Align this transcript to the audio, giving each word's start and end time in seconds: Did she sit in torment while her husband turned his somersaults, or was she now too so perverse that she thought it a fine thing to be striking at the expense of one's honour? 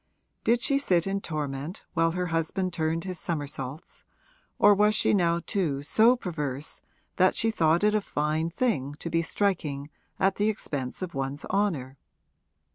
Did 0.43 0.63
she 0.63 0.79
sit 0.79 1.05
in 1.05 1.21
torment 1.21 1.83
while 1.93 2.13
her 2.13 2.25
husband 2.33 2.73
turned 2.73 3.03
his 3.03 3.19
somersaults, 3.19 4.03
or 4.57 4.73
was 4.73 4.95
she 4.95 5.13
now 5.13 5.41
too 5.45 5.83
so 5.83 6.15
perverse 6.15 6.81
that 7.17 7.35
she 7.35 7.51
thought 7.51 7.83
it 7.83 7.93
a 7.93 8.01
fine 8.01 8.49
thing 8.49 8.95
to 8.95 9.11
be 9.11 9.21
striking 9.21 9.91
at 10.19 10.37
the 10.37 10.49
expense 10.49 11.03
of 11.03 11.13
one's 11.13 11.45
honour? 11.45 11.99